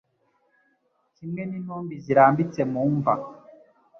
[1.15, 3.13] kimwe n’intumbi zirambitse mu mva